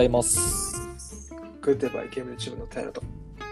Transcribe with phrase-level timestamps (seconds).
[0.00, 1.30] ざいます。
[1.60, 3.02] グッデバイゲームチームの平と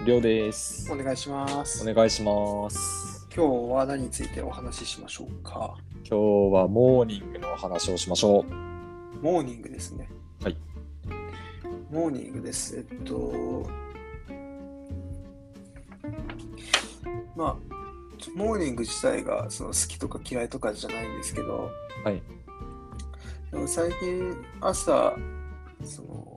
[0.06, 0.96] りょうですお。
[0.96, 1.86] 願いします。
[1.86, 3.28] お願いします。
[3.34, 5.76] 今日は何についてお話ししましょうか？
[6.08, 6.14] 今日
[6.54, 8.44] はモーニングの話をしましょう。
[9.22, 10.08] モーニングですね。
[10.42, 10.56] はい。
[11.90, 12.78] モーニングです。
[12.78, 13.68] えっと、
[17.36, 17.56] まあ、
[18.34, 21.70] モーニング自体がその好きとか嫌いとかじゃないんですけど、
[22.04, 22.22] はい。
[23.50, 25.14] でも最近朝、
[25.84, 26.27] その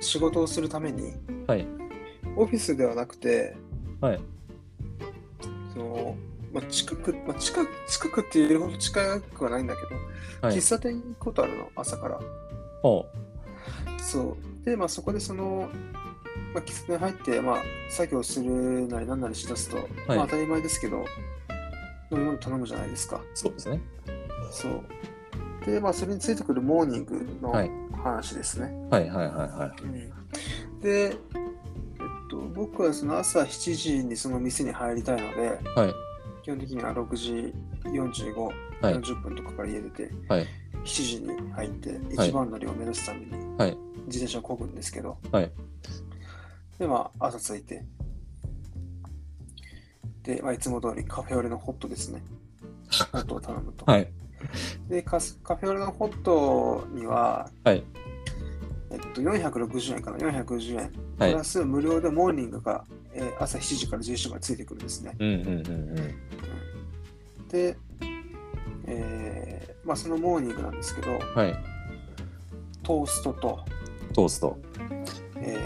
[0.00, 1.12] 仕事をするために、
[1.46, 1.66] はい。
[2.36, 3.56] オフィスではなくて、
[4.00, 4.20] はい。
[5.72, 6.16] その
[6.52, 9.88] まあ、近く、まあ、近く、近くって言えるほど近くはないんだけど、
[10.48, 10.68] はい喫。
[10.68, 12.20] 茶店に行くことあるの、朝から。
[12.82, 13.06] ほ
[13.98, 14.64] そう。
[14.64, 15.68] で、まあ、そこでその、
[16.52, 17.56] まあ、喫茶店入って、まあ、
[17.88, 19.76] 作業するなりなんなりしだすと、
[20.08, 21.04] まあ、当たり前ですけど、
[22.10, 23.16] 飲み物頼むじゃないですか。
[23.16, 23.20] う。
[23.34, 23.80] そうですね。
[24.50, 24.84] そう。
[25.66, 27.70] で、まあ、それについてくるモーニングのはい
[28.00, 28.72] 話ですね。
[28.90, 30.10] はいはいはいはうん
[30.80, 31.14] で、えっ
[32.30, 35.78] と、僕はその朝7時にその店に入りたいので、い。
[35.78, 35.94] はい。
[36.42, 40.46] 基本的には6時45、はい40分とかから家出て、はい。
[40.84, 43.76] 7時に入って、はい一番乗りを目指すためにはい。
[44.06, 45.52] 自転車を漕ぐんですけど、はい。
[46.78, 47.84] で、まあ、朝着いて、
[50.22, 52.22] で、まあ、いつも通りカフェオレのホットですね。
[53.12, 53.84] ホットを頼むと。
[53.84, 54.10] はい。
[54.88, 57.84] でカス、カフェオレのホットには、はい。
[58.90, 60.76] えっと、460円かな、460円。
[60.78, 60.84] は
[61.28, 65.14] いプラス無料でモーニングが、えー朝7時から11時までついてくるんですね。
[65.18, 65.54] うんうんうんう
[67.42, 67.48] ん。
[67.48, 67.76] で、
[68.86, 71.54] えーまあ、そのモーニングなんですけど、はい。
[72.82, 73.60] トーストと、
[74.14, 74.58] トースト。
[75.36, 75.56] え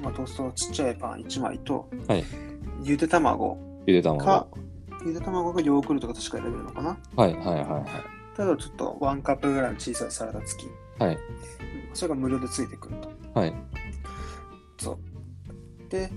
[0.00, 2.24] ーまあ、トーストのちっちゃいパン1枚と、はい
[2.84, 4.24] ゆで卵ゆで卵。
[4.24, 4.46] か、
[5.08, 6.96] ゆで卵がヨーグルトが確か選べるのかな。
[7.16, 7.84] はいはいは
[8.36, 10.66] ただちょっとワンカップぐらいの小さいサラダ付き。
[10.66, 11.08] いはい。
[11.08, 11.18] はい。
[11.92, 13.10] それが無料でついてくると。
[13.38, 13.54] はい。
[14.78, 15.90] そう。
[15.90, 16.10] で、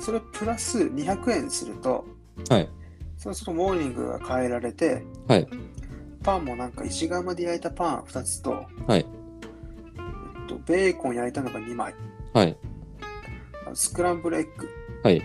[0.00, 2.04] それプラス200円すると、
[2.48, 2.68] はい。
[3.16, 5.48] そうするとモーニングが変えられて、はい。
[6.22, 9.00] パンもなんか石窯で焼いたパン2つと、はい。
[9.00, 11.94] えっと、ベーコン焼いたのが2枚、
[12.32, 12.56] はい。
[13.74, 14.68] スクランブルエッグ
[15.02, 15.22] はい。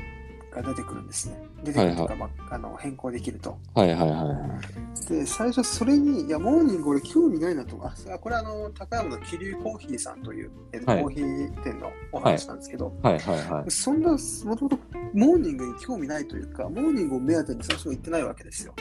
[0.52, 1.49] が出てくるんですね。
[1.64, 3.58] 出てくるというか、まあ、あの変更できると。
[3.74, 4.60] はいはいは
[5.08, 5.10] い。
[5.10, 7.80] で、最初それに、いや、モーニング俺興味ないなと。
[7.86, 13.72] あ、それはこれあの、高山の桐生コーヒーさんという、えっとはいコーヒー店のお話なんですけど、はいはいはい。
[13.72, 14.18] そんな、も
[14.56, 14.80] ともと
[15.14, 18.74] モーニングに興味ないというか、モーニングを目当てに最初は行ってないわけですよ。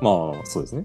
[0.00, 0.84] まあ、そうですね。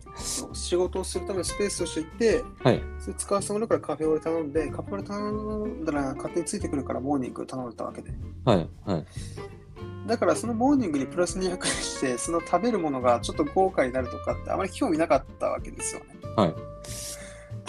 [0.54, 2.82] 仕事をするためのスペースとして行って、はい。
[3.00, 8.12] それ使わせてもらうからカフェオレ頼んで、カフェオレ頼んだら勝手についてくるからモーニング頼んでたわけで。
[8.46, 9.06] はいはい。
[10.10, 16.08] だからそのモーニングにプラス200円して、その食べるものがちょっと豪華になるとかってあまり興味なかったわけですよね。
[16.36, 16.56] はい。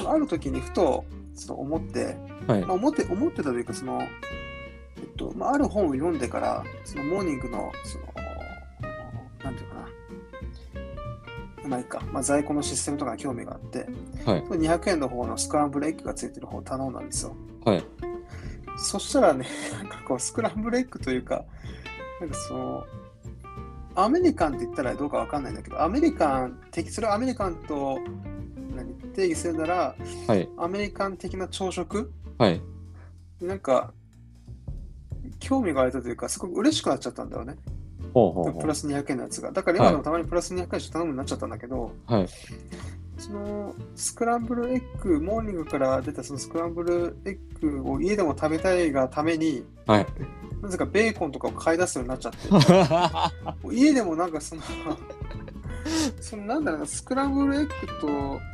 [0.07, 8.07] ある時にふとその思って、はいまあ、思って思ってたというかその、えっとまあ、ある本を読んでからそのモーニングのその
[9.45, 9.75] なんていうか
[11.63, 13.87] なまあいいか、まあ、在庫のシステムとかに興味があって
[14.25, 14.43] はい。
[14.43, 17.85] 200円の方のスクランブルエッグがついてる方を頼んだんですよはい。
[18.79, 21.45] そしたらねなんかこうスクランブルエッグというか
[22.21, 22.87] なんかその
[23.97, 27.99] アメリカンって言ったらどうかわかんないんだけどアメリカン的それをアメリカンと
[28.77, 29.95] 何定義するなら
[30.27, 30.49] はい。
[30.57, 32.13] アメリカン的な朝食？
[32.39, 32.63] はい。
[33.41, 33.93] なんか、
[35.39, 37.57] 興味が湧いたというか、すごく嬉しくなっちゃったんだよね。
[38.13, 39.53] ほうほうほプラス200円のやつが。
[39.53, 42.13] だから今でもたまにプラス200円して頼むようになっちゃったんだけど、う。
[42.13, 42.29] はい。
[43.19, 50.07] そのスクランブルエッグ、モーニングから出たそのスクランブルエッグを家でも食べたいがために、はい。
[50.63, 52.49] なぜかベーコンとかを買い出すようになっちゃって、
[53.75, 54.63] 家でもなんかその、
[56.21, 58.07] そのなんだろうな、スクランブルエッグと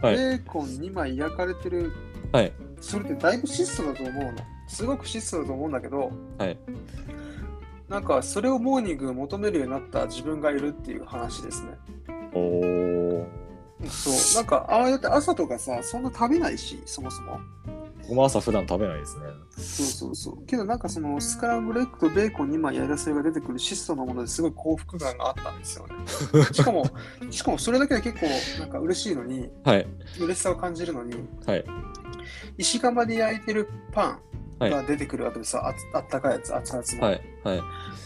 [0.02, 1.92] ベはいーコン2枚焼かれてる、
[2.32, 2.52] はい。
[2.80, 4.32] それってだいぶ質素だと思うの。
[4.68, 6.58] すごく質素だと思うんだけど、はい。
[7.88, 11.70] なんかそれをモーニング求めるようになった自分がいるっていう話ですね。
[12.34, 13.26] おー。
[13.88, 17.38] そう、なんかああやって朝とかさ、そんな食べないし、そもそも。
[18.08, 19.24] 僕も朝普段食べないですね。
[19.56, 20.47] そうそうそう。
[20.47, 25.94] けどなんかそのスクランブルエッグとベーコン2枚やらせが出てくる質素なものですごい幸福感があったんですよね。
[26.53, 26.84] しかも、
[27.30, 28.26] しかもそれだけで結構
[28.60, 29.86] なんか嬉しいのに、はい。
[30.18, 31.14] 嬉しさを感じるのに、
[31.44, 31.64] はい。
[32.58, 34.20] 石窯で焼いてるパ
[34.59, 35.66] はいンが出てくるわけですよ。
[35.66, 37.06] あつあったかいやつ、熱々の。
[37.09, 37.20] はい。
[37.44, 37.62] はい。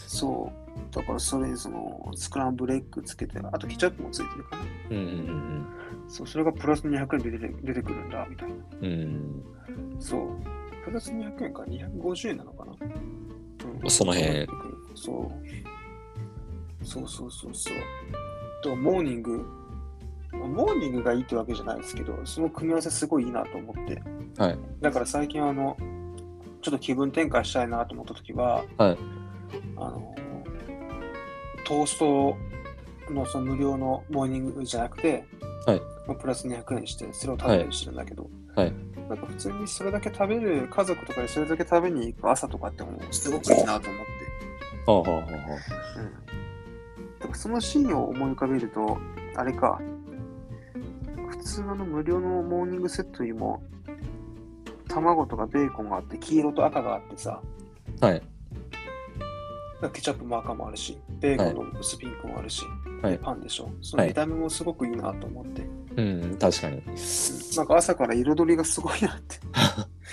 [0.07, 0.60] そう。
[0.91, 4.63] だからそれにそのスクランブルエッグつけて、あとケチャップもついてるかな。
[4.91, 5.67] うんうん
[6.09, 8.55] そう、それがプラス200円で出て出てくるんだ、みたいな。
[8.83, 10.01] うんうん。
[10.01, 10.85] そう。
[10.85, 12.73] プラス200円か、250円なのかな。
[12.73, 14.47] うんその辺
[14.95, 16.85] そう。
[16.85, 17.75] そうそうそうそう。
[18.63, 19.45] と、モーニング。
[20.33, 24.03] まあモーニングがいいってわけじゃないですけど、その組み合わせすごいいいなと思って。
[24.41, 24.59] はい。
[24.81, 25.77] だから最近あの、
[26.63, 28.99] ちょっと気分転換したいなと思ったときは、はい
[29.77, 30.15] あの、
[31.71, 32.37] トースト
[33.13, 35.25] のその無料のモーニングじゃなくて、
[35.65, 38.73] はいまあプラス200円して、それを食べたりしてるんだけど、はい。
[39.09, 44.91] なんか普通にそれだけ食べる、家族とかでそれだけ食べに行く朝とかってもうすごくいいなと思って。
[44.91, 45.29] はあはあはあは
[47.29, 47.35] うん。
[47.35, 48.99] そのシーンを思い浮かべると、
[49.37, 49.81] あれか、
[51.29, 53.63] 普通の無料のモーニングセットよりも、
[54.89, 57.41] 卵とかベーコンがあって、黄色と赤があってさ、
[58.01, 58.07] あ。
[58.07, 58.23] はい。
[59.89, 62.63] ケチャップも赤もあるし、ベーコンの薄ピンクもあるし、
[63.03, 63.71] はいでパンでしょ。
[63.81, 65.63] その見た目もすごくいいなと思って、
[65.97, 66.77] うん、確かに。
[66.77, 66.85] うん
[67.57, 69.37] なんか朝から彩りがすごいなって。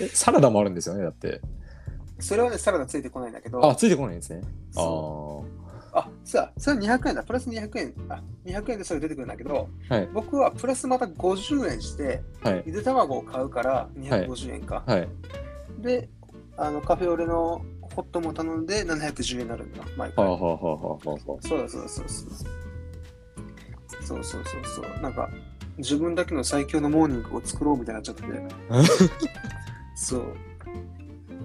[0.00, 1.40] え、サラダもあるんですよね、だって。
[2.18, 4.42] それはね、サラダついてこないんだけど、あ、ついてこないんですね。
[4.76, 5.44] あそ
[5.92, 5.98] あ。
[6.00, 7.22] あ、さあ、それ200円だ。
[7.22, 7.94] プラス200円。
[8.08, 10.08] あ、200円でそれ出てくるんだけど、はい。
[10.12, 12.62] 僕はプラスまた50円して、はい。
[12.66, 14.82] ゆで卵を買うから250円か。
[14.86, 15.08] はい。
[15.78, 16.08] で、
[16.56, 17.62] あのカフェオレの
[17.94, 20.24] ホットも頼んで710円になるんだ、毎回。
[20.24, 21.18] はあはあはあはあはあ。
[21.40, 22.36] そうだそうだそうだそうだ。
[24.06, 25.02] そうそうそうそう。
[25.02, 25.28] なんか、
[25.78, 28.28] 自分だけの最強のモーニングを作ろうみたいになっちゃってて。
[29.96, 30.36] そう。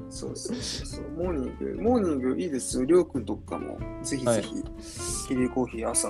[0.10, 1.10] そうそうそうそう。
[1.18, 2.86] モーニング、モーニングいいですよ。
[2.86, 4.64] りょうくんとかも、ぜひぜひ、
[5.28, 6.10] キリコーヒー朝。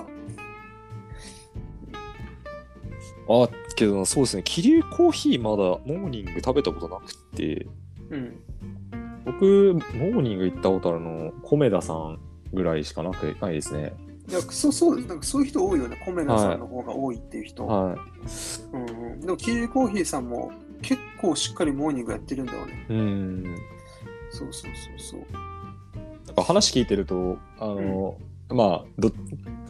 [3.26, 7.66] あ、けどそうですね、桐生コーヒーまだモーニング食べたことなくて、
[8.10, 8.38] うん。
[9.34, 12.18] 僕、モーニング行ったことあるの、米田さん
[12.52, 13.94] ぐらいしかなくないですね。
[14.28, 15.00] いや、そうそう。
[15.04, 16.00] なんかそういう人多いよね。
[16.04, 17.66] コメナさんの方が多いっていう人。
[17.66, 17.96] は
[18.72, 19.20] うんうん。
[19.20, 20.50] でも、キリコーヒーさんも
[20.80, 22.86] 結構しっかりモーニングやってるんだよね。
[22.88, 22.92] い。
[22.92, 23.56] うん。
[24.30, 25.20] そうそうそうそう。
[26.26, 28.16] なんか話聞いてると、あの、
[28.48, 29.14] まあど、比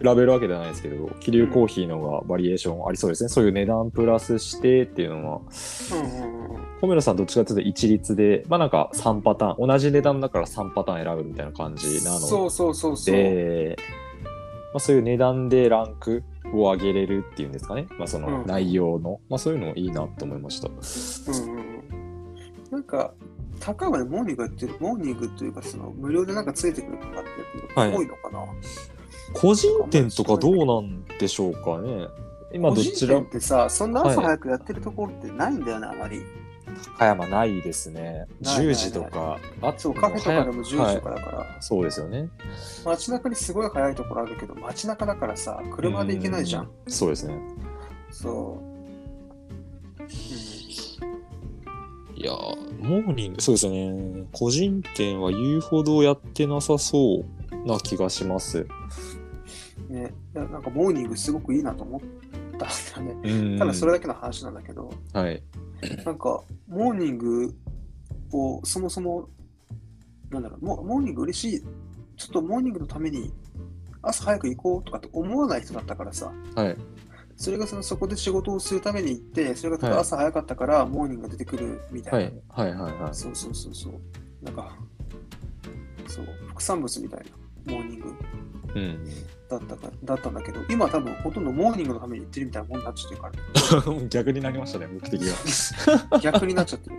[0.02, 3.28] べるわけではないですけど、桐生コーヒーの方がバリエーションありそうですね。
[3.28, 5.40] そういう値段プラスしてっていうのは、
[5.92, 6.43] うんうん
[6.84, 6.88] うん。
[6.90, 13.14] 米野さんどっちかというと一律で、まあなんか3パターン、同じ値段だから3パターン選ぶみたいな感じなので、そうそうそうそう。
[13.14, 13.76] で、
[14.72, 16.22] まあ、そういう値段でランク
[16.52, 17.86] を上げれるっていうんですかね。
[17.98, 20.68] まあそのうん内容の、まあそういうのいいなと思いました。
[20.68, 21.84] うんうんうん。
[22.70, 23.14] なんか、
[23.60, 28.38] 高いまでモーニングやってる、モーニングというか、その無料でなんかついてくるとかってやってるの多いのかな、
[29.32, 32.08] 個人店とかどうなんでしょうかね。
[32.54, 36.22] 今ど個ちらってさ、そんな朝はい早くやってるところってないんだよね、あまり。
[36.98, 38.26] 高山ないですね。
[38.40, 39.38] ないない10時とか。
[39.60, 42.28] あそう、カフェとかでも10時とはいかだから、そうですよね。
[42.84, 46.64] 街中にすごい早いところあるけど、街中だからさ、車で行けないじゃん。
[46.64, 46.90] う。
[46.90, 47.36] そうですね。
[48.10, 48.74] そう。
[52.16, 54.24] いやー、モーニング、そうですよね。
[54.32, 58.66] 個人店は言うほどやってなさそうな気がします。
[59.90, 62.00] うん、ね、なんかモーニングすごくいいなと思
[62.54, 63.30] ったんだよね。
[63.30, 63.58] うん。
[63.58, 65.42] ただそれだけの話なんだけど、はい。
[66.04, 67.54] なんか、モーニング
[68.32, 69.28] をそもそも、
[70.30, 71.60] なんだろう、モモーニング嬉しい。
[72.16, 73.32] ちょっとモーニングのために
[74.02, 76.76] 朝早く行こうとかって思わない人だったからさ、はい。
[77.36, 82.58] それがそのそこで仕事をするために行って、それが朝早かったから、モーニングが出てくるみたいな。
[82.58, 82.68] はい。
[82.72, 82.80] はい。
[82.80, 83.02] はい。
[83.02, 83.14] はい。
[83.14, 83.94] そうそうそうそう。
[84.44, 84.76] なんか、
[86.06, 88.14] そう、副産物みたいなモーニング
[88.74, 89.04] うん。
[89.48, 96.18] だったかだったんだけど、今多分ほとんどモーニングのために行ってるみたいなもんになっちゃってるから、 逆になりましたね、目的が。
[96.20, 96.96] 逆になっちゃってる。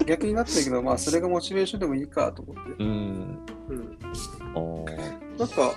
[0.06, 2.84] 逆になってるけど、まあそれがモチベーションでもいいかと思って。
[2.84, 3.38] うん。
[3.68, 3.98] うん。
[5.38, 5.74] なんか、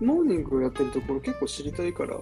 [0.00, 2.16] モーニングをやってるところ結構知りたいから、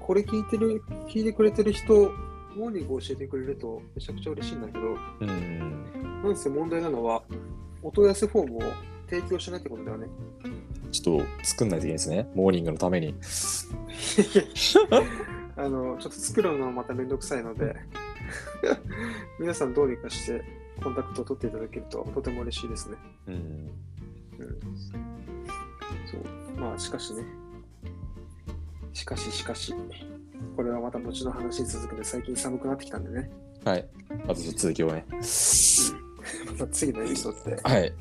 [0.00, 2.12] これ聞いてる、聞いてくれてる人、
[2.56, 6.22] モーニングを教えてくれるとめちゃくちゃ嬉しいんだけど、うん。
[6.22, 7.22] なんせ問題なのは、
[7.82, 8.60] お問い合わせフォームを
[9.08, 10.06] 提供しないってことだよね。
[10.92, 12.28] ちょっと作んないといけないですね。
[12.34, 13.14] モーニングのために。
[15.56, 17.76] あの、ちょっと作るのもまためんどくさいので、
[19.38, 20.44] 皆さんどうにかして
[20.82, 22.96] コンタクトを取っていただけるととても嬉しいですね。
[23.28, 23.34] うん。
[23.34, 24.60] うん。
[26.06, 26.60] そう。
[26.60, 27.24] まあ、しかしね。
[28.92, 29.74] しかし、しかし。
[30.56, 33.30] これはまた後の話に続くので、最近寒くなってきたんでね。
[33.64, 33.88] はい。
[34.24, 35.04] あと続きをね。
[35.10, 35.18] うん。
[36.58, 37.62] また次のエピソードで。
[37.62, 37.92] はい。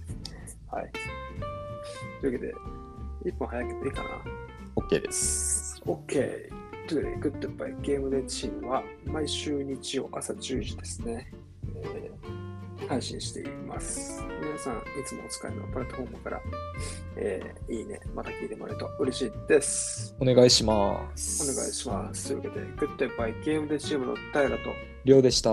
[0.74, 0.92] はい。
[2.22, 2.56] というわけで、
[3.30, 4.10] 一本早くていいかな。
[4.75, 5.82] OK です。
[5.86, 6.50] OK。
[6.88, 11.32] というわけで、グッドバイゲームデチームは毎週日曜朝10時ですね、
[11.75, 12.13] えー
[12.89, 14.22] 配信しています。
[14.42, 16.42] 皆さん、いつもお使いのプラットフォームから、
[17.15, 20.13] えーいいね、また聞いてもらえると嬉しいです。
[20.20, 21.56] お願いしまおす。
[21.56, 22.27] 願いします。
[22.27, 24.58] というわけで、グッドバイゲームデチームの平と、
[25.06, 25.51] りょうでした。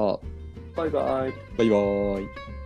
[0.74, 1.32] バイバイ。
[1.56, 2.59] バイバーイ。